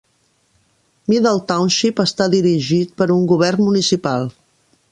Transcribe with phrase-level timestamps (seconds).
[1.11, 4.27] Middle Township està dirigit per un govern municipal.